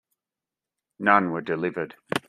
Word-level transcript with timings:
None 0.97 1.29
were 1.29 1.41
delivered. 1.41 1.93